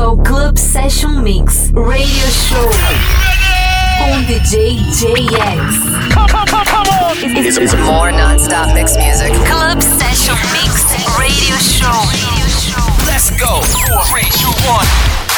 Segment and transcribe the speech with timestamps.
[0.00, 2.56] Portugal Club Session Mix Radio Show
[4.00, 6.10] on DJ JX.
[6.12, 7.16] Come, come, come, come on!
[7.18, 9.32] It's, it's, it's more non-stop mix music.
[9.46, 10.88] Club Session Mix
[11.18, 11.92] Radio show.
[13.06, 13.60] Let's go!
[13.60, 15.29] Four, three, two, one.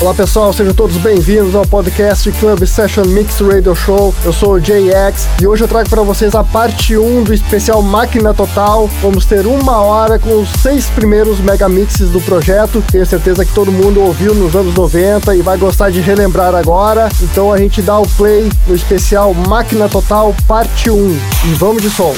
[0.00, 4.14] Olá pessoal, sejam todos bem-vindos ao podcast Club Session Mix Radio Show.
[4.24, 7.82] Eu sou o JX e hoje eu trago para vocês a parte 1 do especial
[7.82, 8.88] Máquina Total.
[9.02, 12.82] Vamos ter uma hora com os seis primeiros megamixes do projeto.
[12.90, 17.10] Tenho certeza que todo mundo ouviu nos anos 90 e vai gostar de relembrar agora.
[17.20, 21.90] Então a gente dá o play no especial Máquina Total parte 1 e vamos de
[21.90, 22.14] som.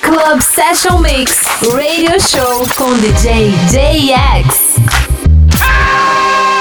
[0.00, 5.03] Club Session Mix Radio Show com DJ JX.
[5.76, 6.53] Yeah!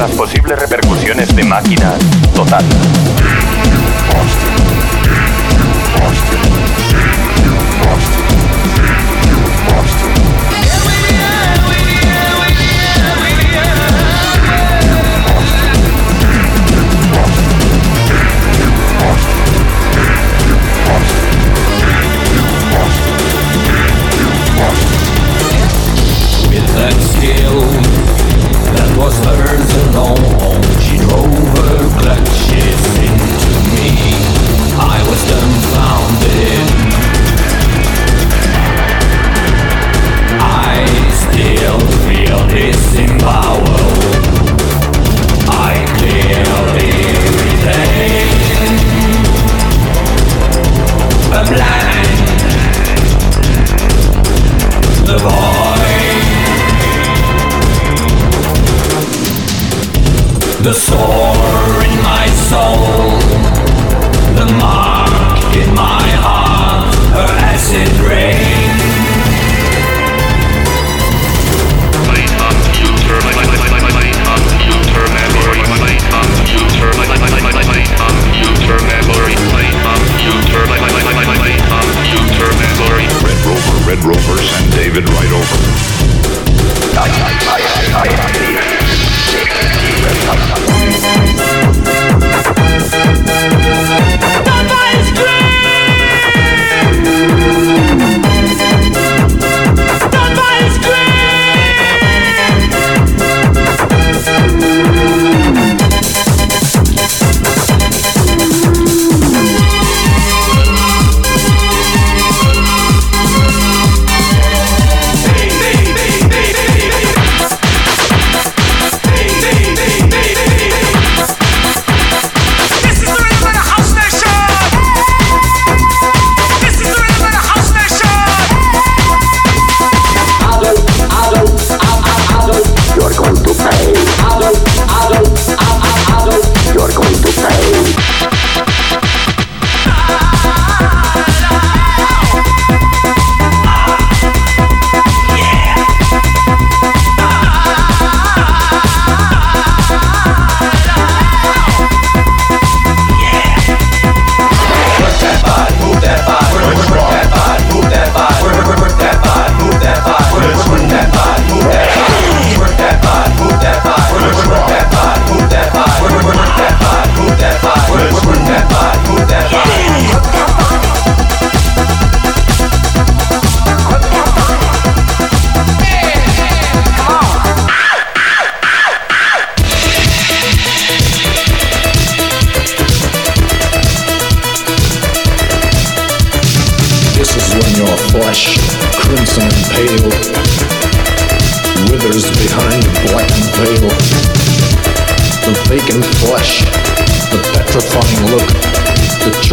[0.00, 2.09] las posibles repercusiones de máquinas.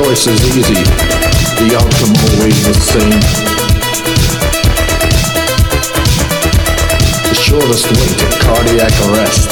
[0.04, 0.84] choice is easy,
[1.58, 3.20] the outcome always the same.
[7.24, 9.50] The shortest way to cardiac arrest.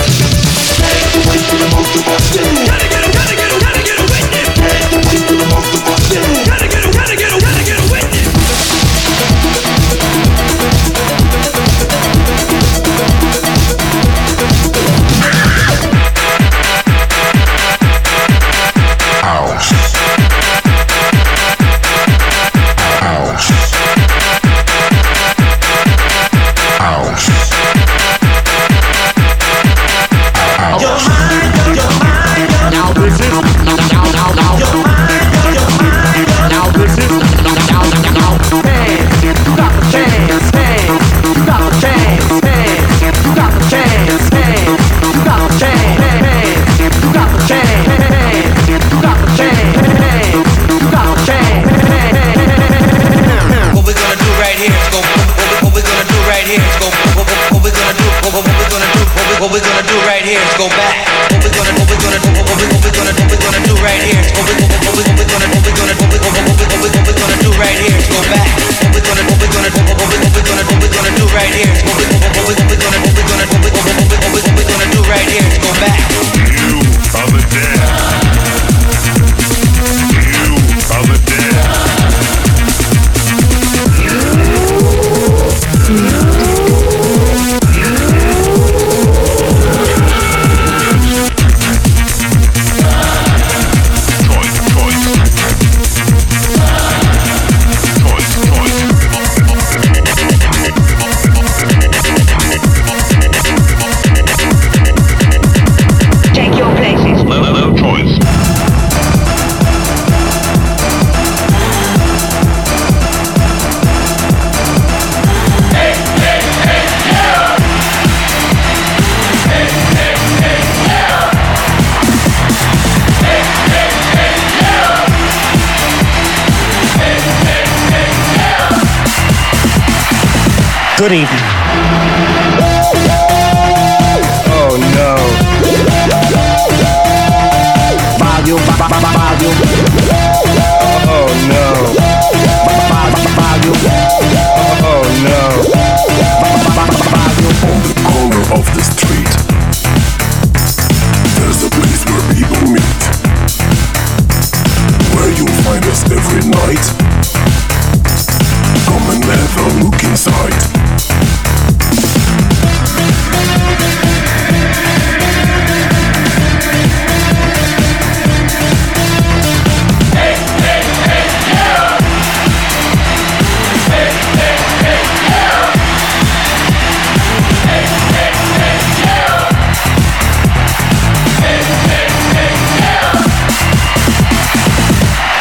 [131.05, 131.44] Good evening.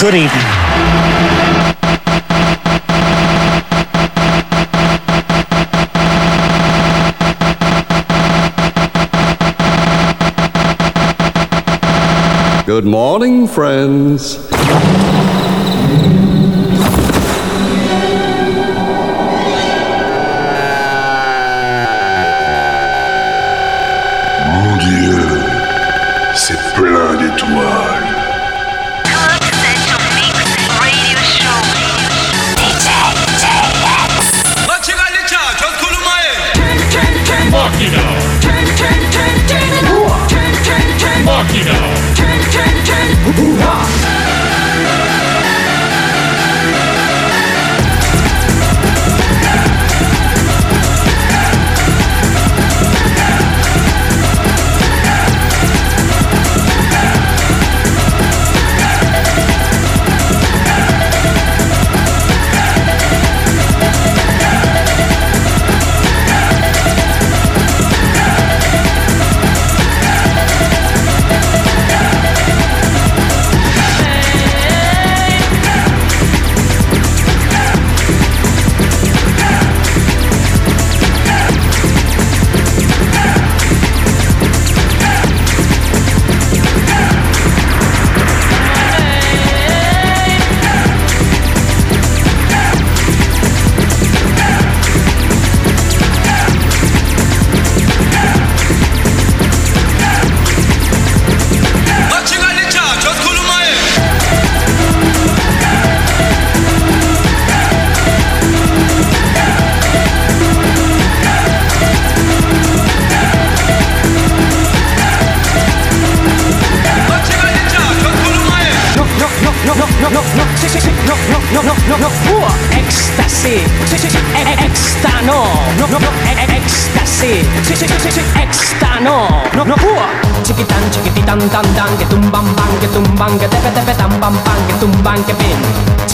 [0.04, 0.42] Good evening.
[12.66, 14.46] Good morning, friends.
[43.36, 44.13] Hoo-ha!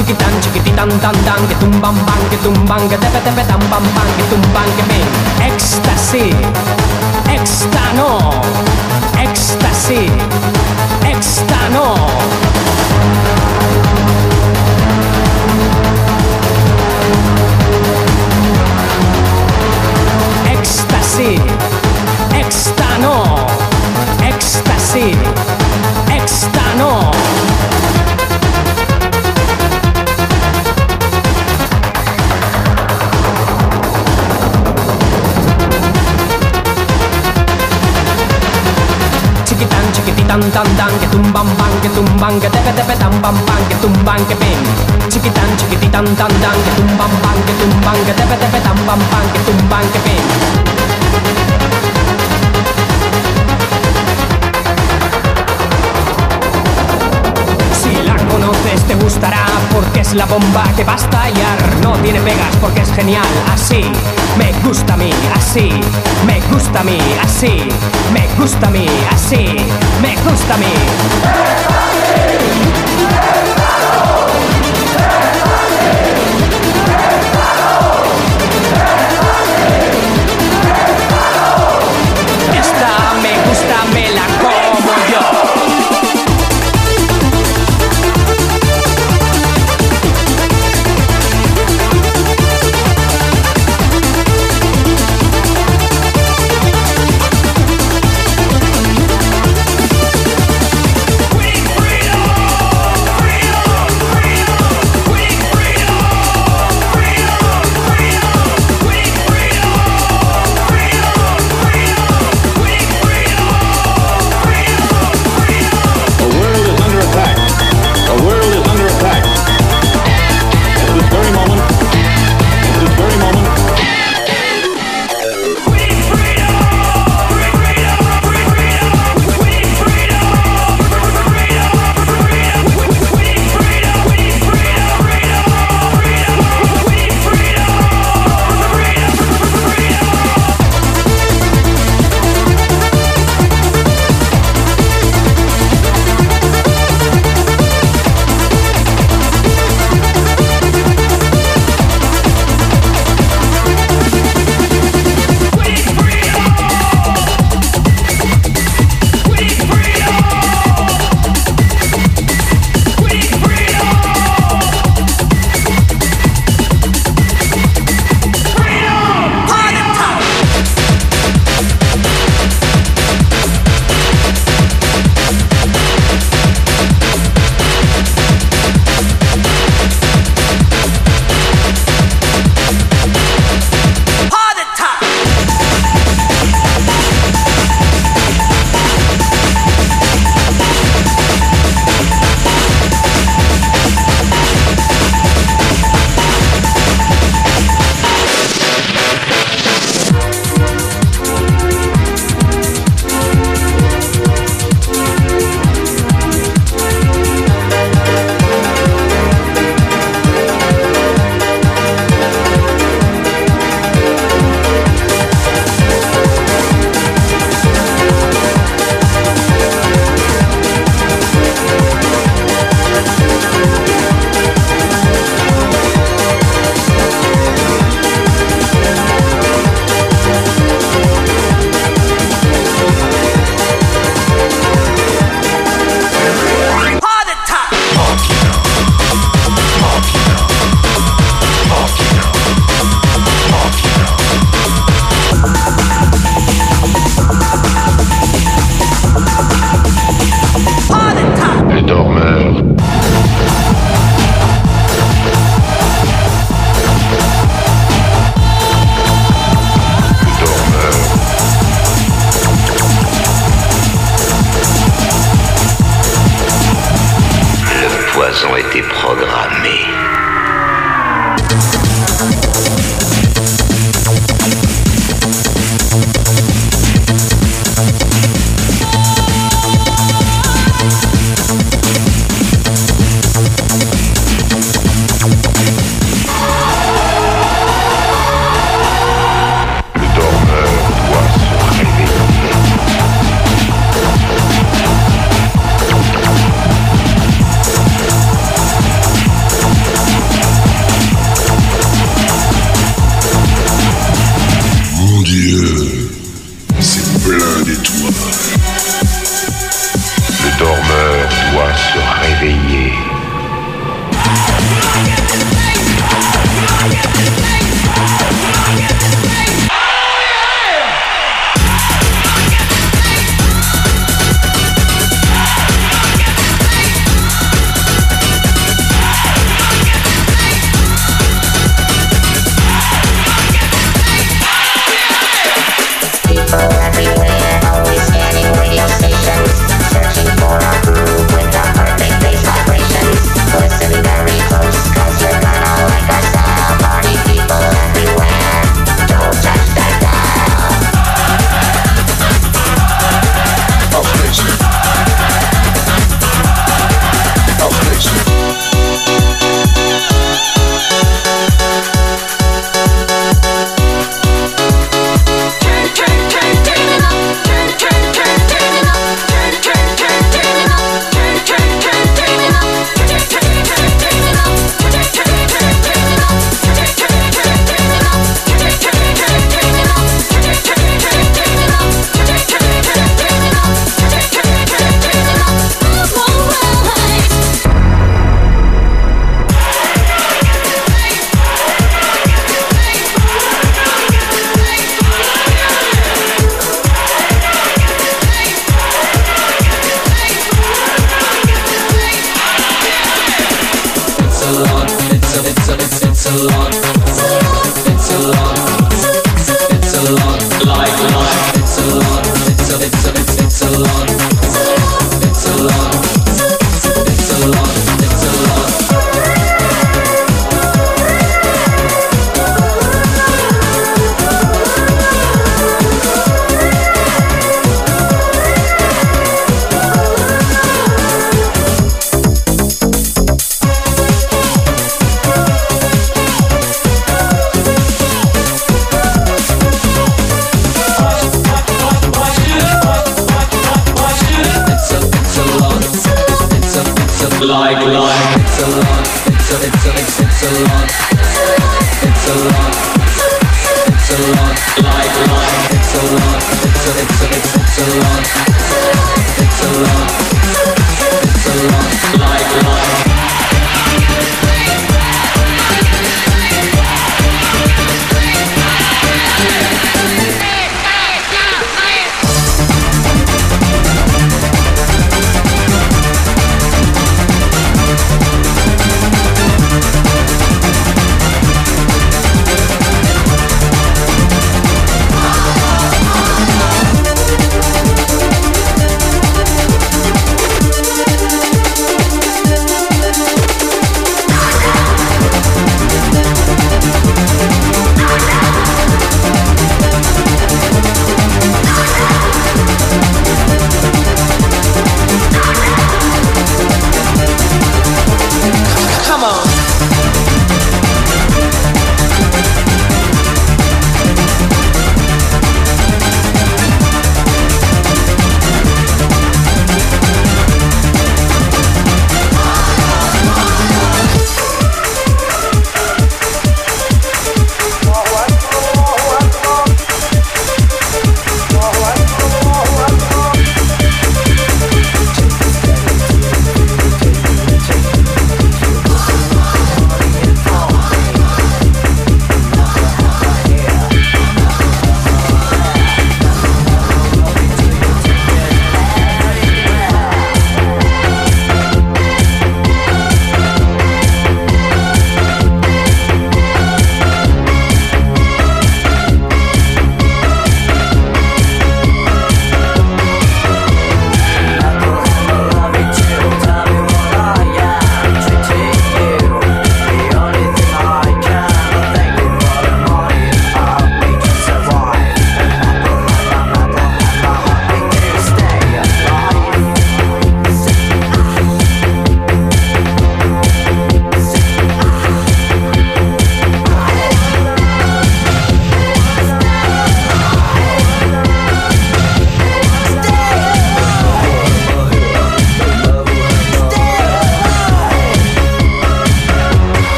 [0.00, 4.08] Chiquitan, chiquititan, tan, tan, que tumban, pan, que tumban, que tepe, tepe, tan, pam, pan,
[4.16, 5.06] que tumban, que pin,
[5.44, 6.32] ecstasy,
[7.28, 8.40] exta, no,
[9.18, 10.08] ecstasy,
[11.04, 11.86] exta, no.
[20.46, 21.38] Ecstasy,
[22.32, 23.50] extano,
[40.40, 43.74] chiquititan, tan, tan, que tumban, pan, que tumban, que tepe, tepe, tan, pam, pan, que
[43.76, 44.58] tumban, que pin.
[45.08, 49.22] Chiquitan, chiquititan, tan, tan, que tumban, pan, que tumban, que tepe, tepe, tan, pam, pan,
[49.32, 50.69] que tumban, que pin.
[60.14, 61.58] La bomba que va a estallar.
[61.82, 63.26] No tiene pegas porque es genial.
[63.52, 63.82] Así
[64.36, 65.70] me gusta a mí, así
[66.26, 67.68] me gusta a mí, así
[68.12, 69.56] me gusta a mí, así
[70.00, 70.72] me gusta a mí.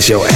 [0.00, 0.27] Show.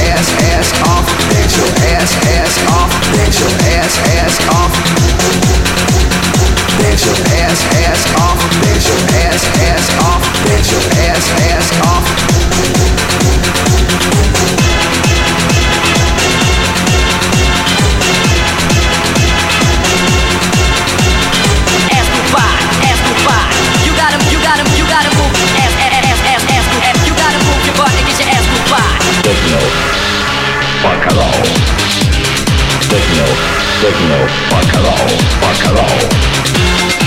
[33.82, 34.28] Signal.
[34.48, 35.06] Bacalao.
[35.40, 37.02] Bacalao.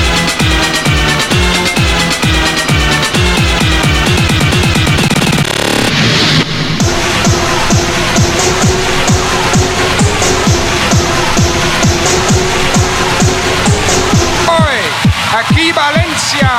[15.38, 16.50] Aquí Valencia,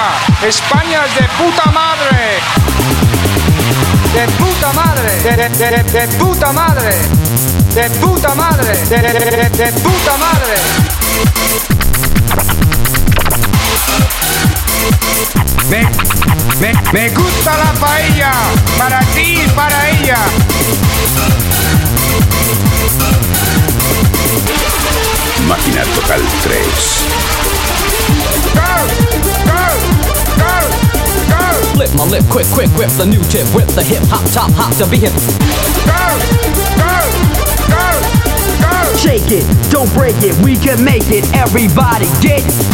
[0.46, 2.40] España es de puta madre.
[4.12, 6.94] De puta madre, de- de- de puta madre,
[7.77, 10.57] de puta madre, de, de- de- de- puta madre.
[15.69, 15.83] Me,
[16.61, 18.33] me, me gusta la paella,
[18.79, 20.19] para ti y para ella.
[25.47, 26.57] Máquina Total 3.
[31.75, 34.75] Flip my lip, quick, quick, grip the new tip, whip the hip hop, top hop
[34.79, 35.12] to be hip.
[38.99, 41.25] Shake it, don't break it, we can make it.
[41.35, 42.67] Everybody get it.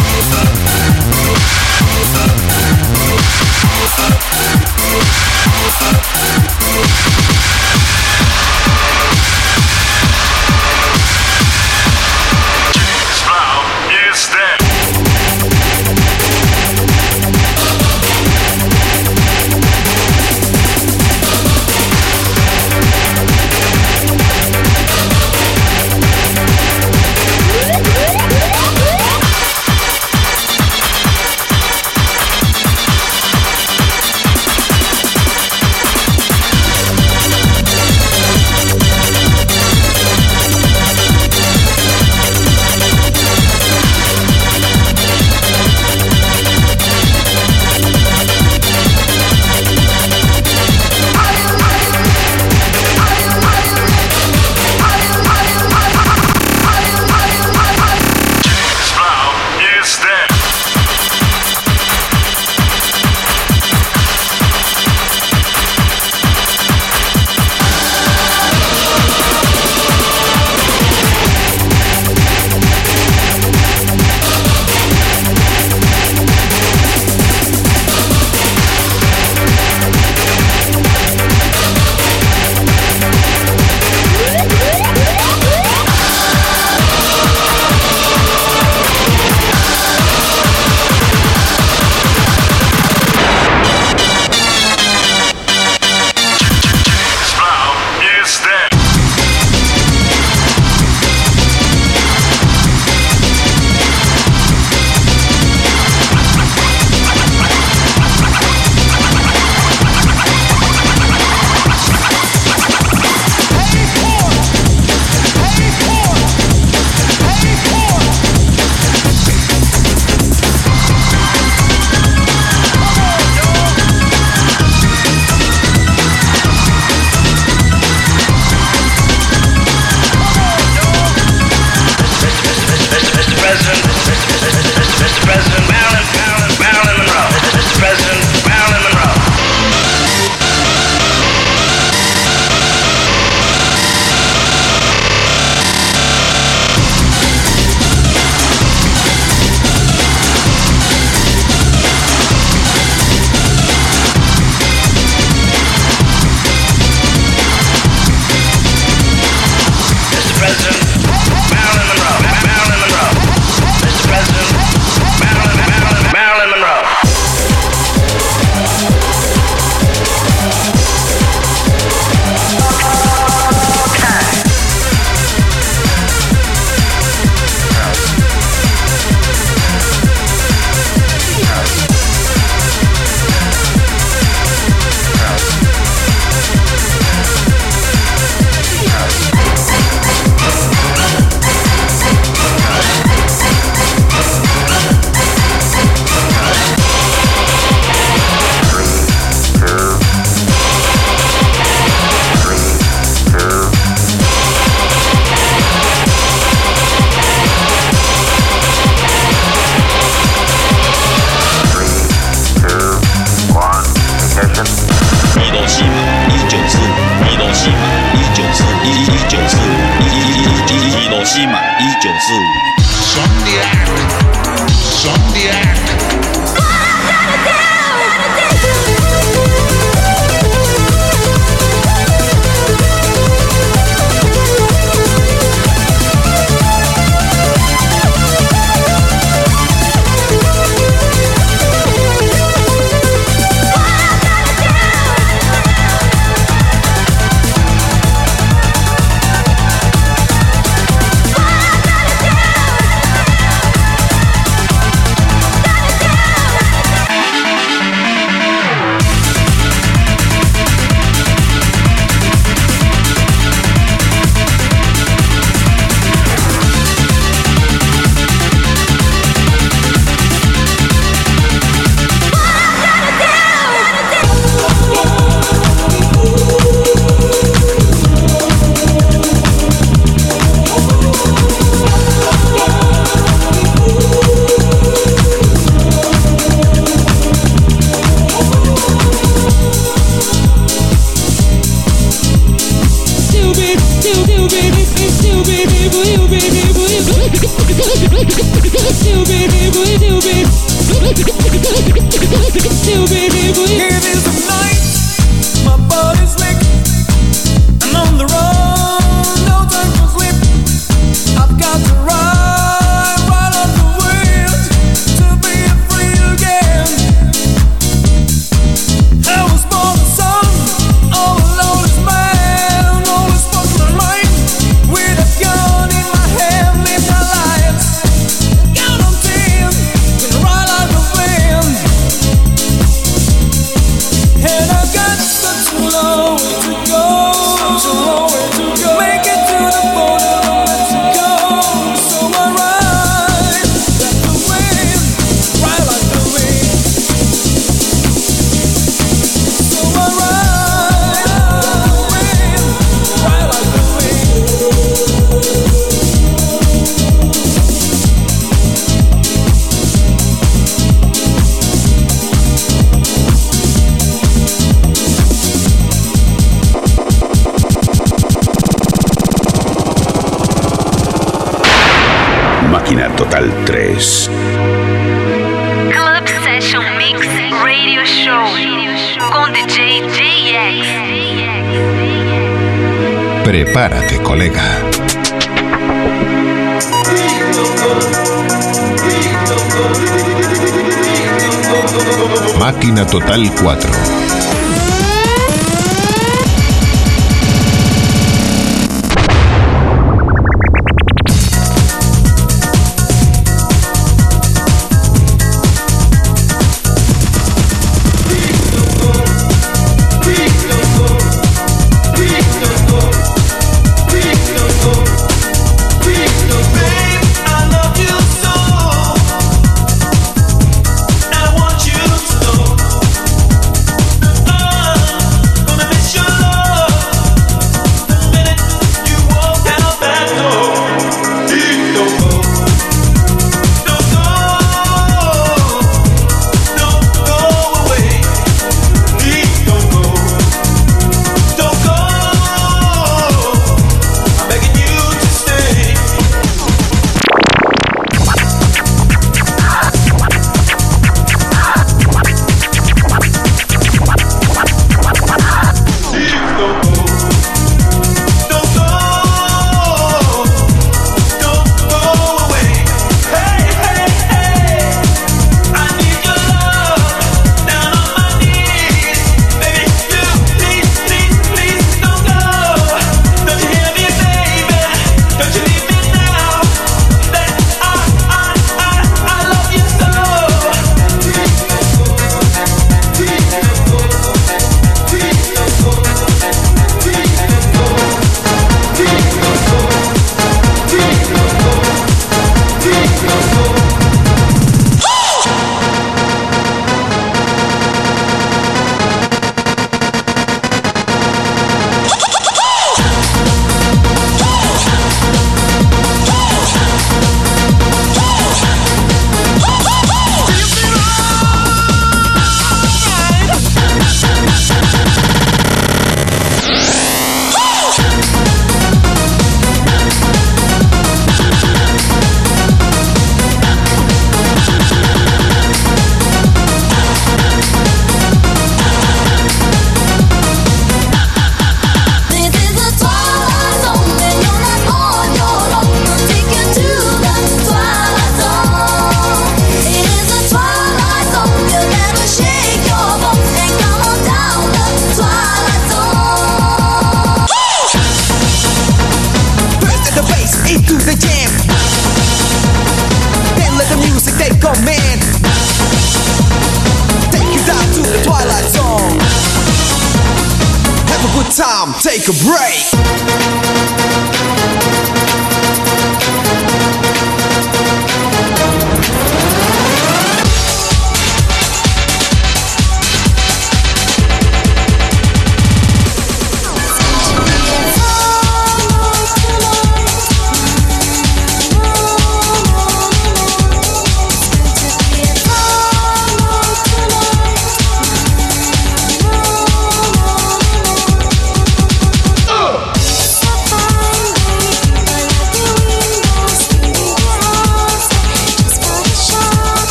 [561.51, 562.93] Time, take a break.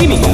[0.00, 0.33] 一米浓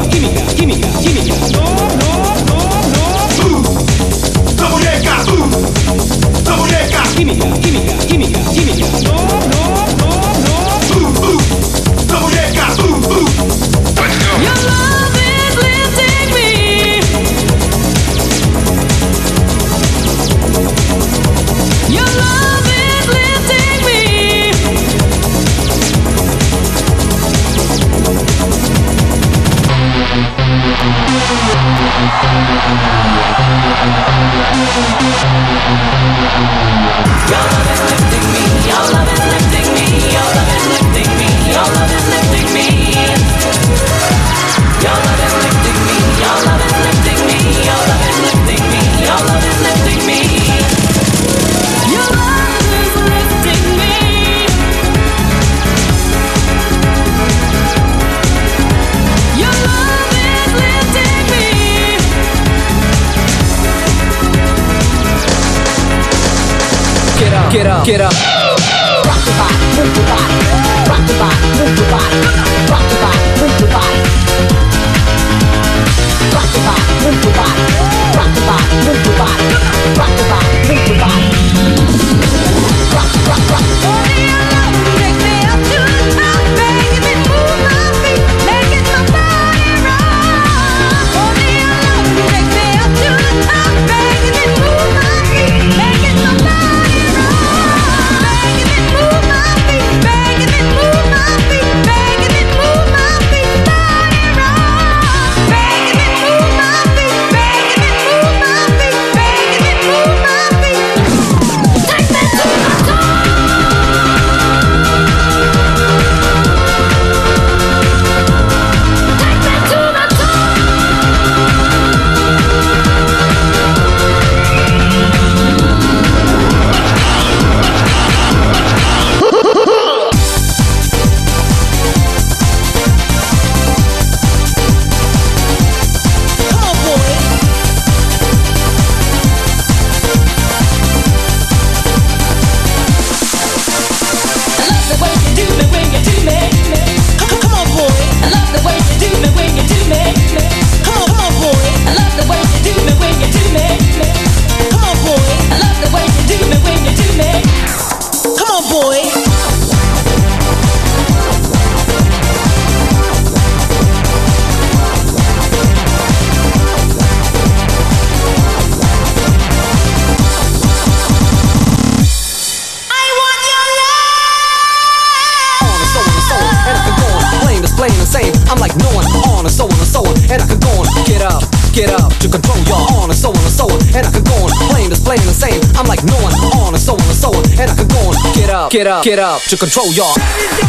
[188.91, 190.60] get up, get up to control y'all.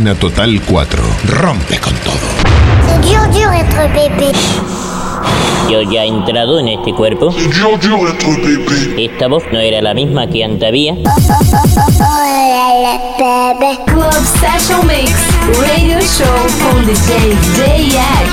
[0.00, 1.02] Total 4.
[1.26, 2.14] Rompe con todo.
[5.70, 7.34] Yo ya he entrado en este cuerpo.
[8.98, 10.96] Esta voz no era la misma que antavía.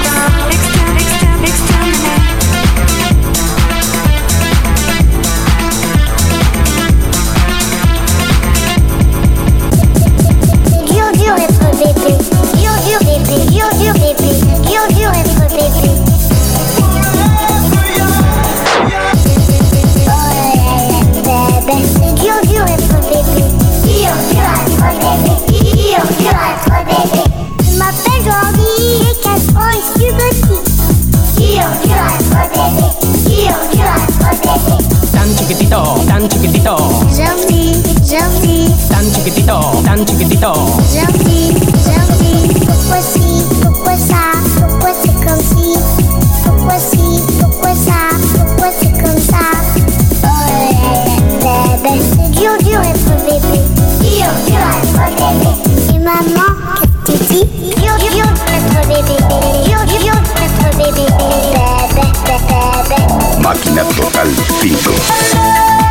[0.09, 0.46] Oh,
[39.13, 40.53] chiquitito, tan chiquitito.
[46.77, 47.93] Si, pourquoi ça,
[48.37, 49.43] pourquoi c'est comme ça.
[50.23, 50.69] Oh là
[51.43, 53.59] là, bébé, c'est dur, dur être bébé,
[53.99, 55.51] dur, dur être bébé.
[55.95, 56.51] Et maman,
[57.05, 59.17] qu'est-ce que tu dis Dur, dur être bébé,
[59.65, 61.61] dur, dur être bébé, bébé,
[61.95, 62.37] bébé,
[62.89, 63.41] bébé.
[63.41, 64.29] Máquina Total
[64.61, 65.86] 5.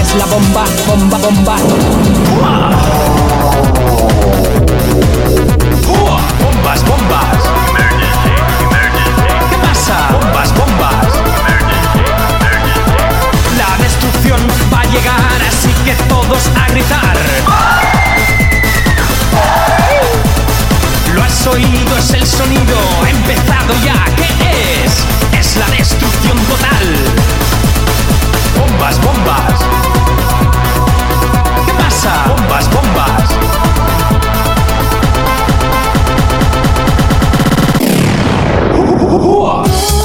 [0.00, 1.56] Es la bomba, bomba, bomba.
[6.40, 7.42] Bombas, bombas.
[9.50, 10.08] ¿Qué pasa?
[10.12, 11.06] Bombas, bombas.
[13.56, 14.40] La destrucción
[14.72, 17.16] va a llegar, así que todos a gritar.
[21.14, 24.04] Lo has oído, es el sonido, empezado ya.
[24.16, 25.04] ¿Qué es?
[25.38, 27.49] Es la destrucción total
[28.70, 29.60] bombas, bombas.
[31.66, 32.10] ¿Qué pasa?
[32.28, 33.36] Bombas, bombas.
[38.72, 39.99] Uh, uh, uh,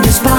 [0.00, 0.37] biggest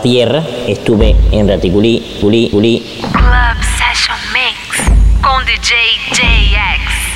[0.00, 0.42] tierra.
[0.66, 3.00] Estuve en Raticulí, Culí, Culí.
[3.00, 4.90] Club Session Mix
[5.20, 5.74] con DJ
[6.12, 7.12] JX.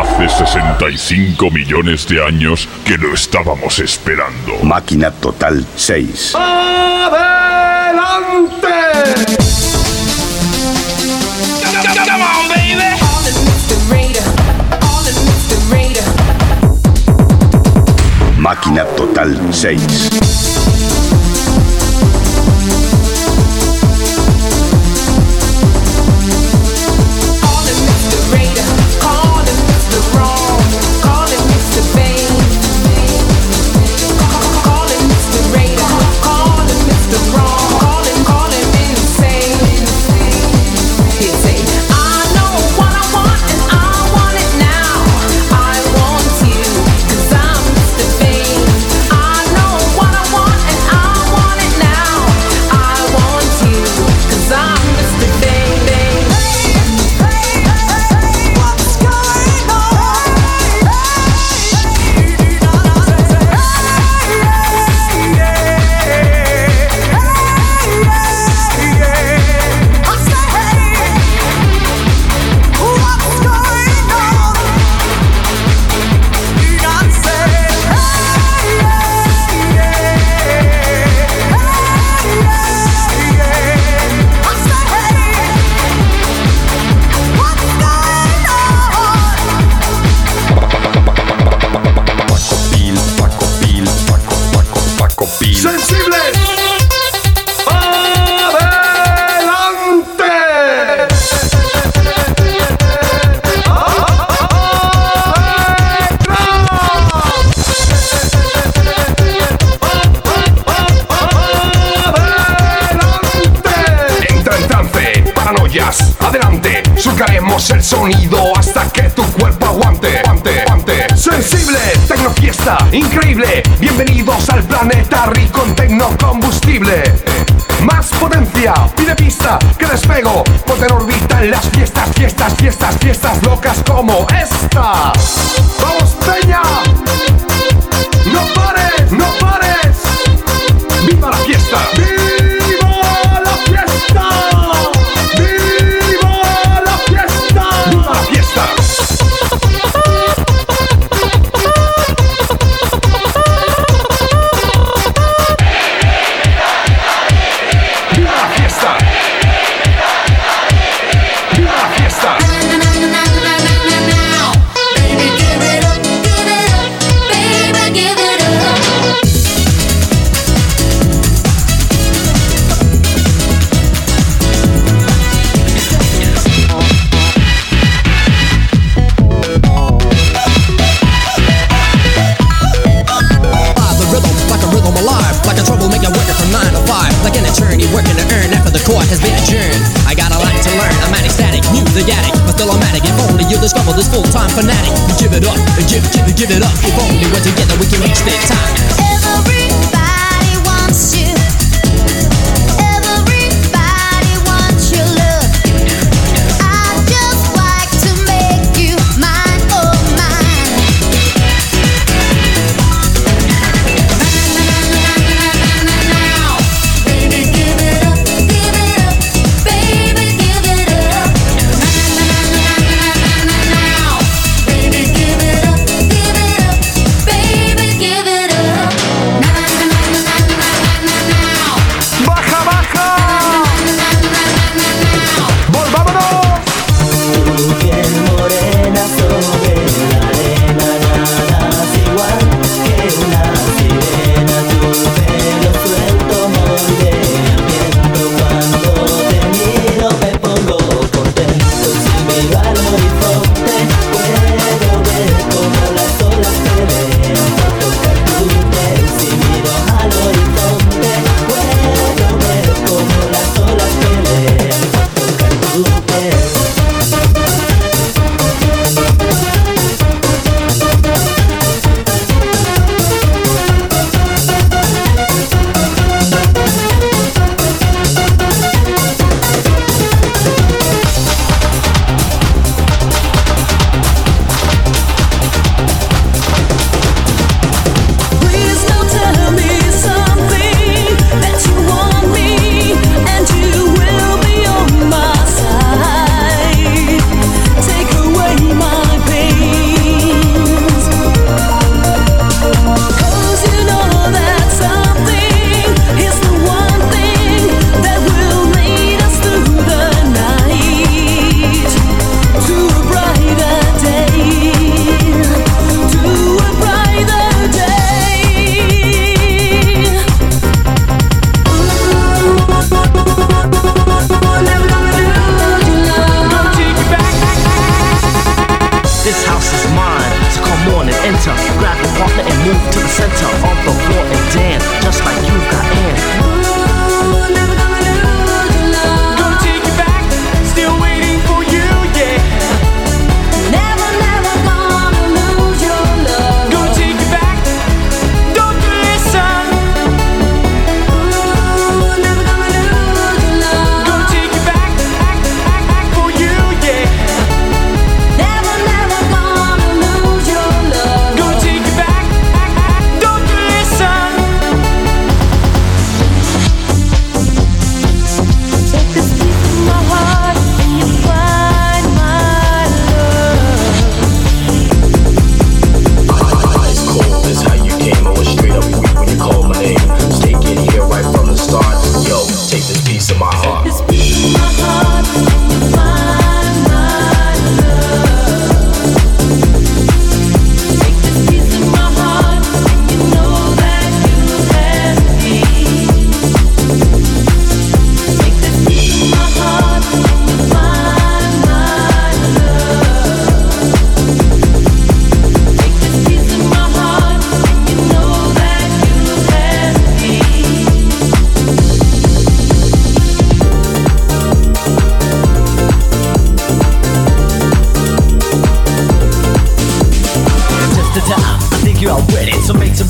[0.00, 4.58] Hace 65 millones de años que lo estábamos esperando.
[4.62, 6.34] Máquina Total 6.
[6.36, 6.57] ¡Oh!
[18.68, 20.27] máquina total 6.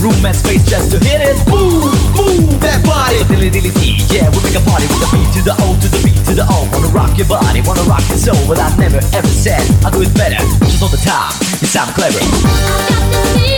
[0.01, 1.37] room and space just to hit it.
[1.51, 3.23] Move, move that body.
[3.27, 5.89] Dilly dilly dee, yeah, we make a party with the beat to the O to
[5.89, 6.69] the B to the O.
[6.73, 10.03] Wanna rock your body, wanna rock your soul, but I never ever said I'll do
[10.03, 10.39] it better.
[10.65, 13.58] Just all the time, you sound clever.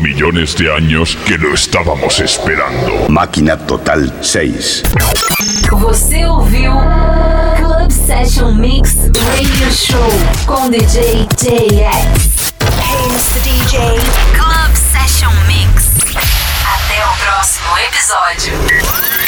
[0.00, 3.08] Millones de años que lo estábamos esperando.
[3.08, 4.82] Máquina Total 6.
[5.70, 6.72] Você ouviu
[7.56, 10.10] Club Session Mix Radio Show
[10.46, 12.54] com DJ JX.
[12.80, 13.40] Hey, Mr.
[13.40, 13.80] DJ.
[14.32, 15.90] Club Session Mix.
[16.64, 19.19] Até o próximo episódio.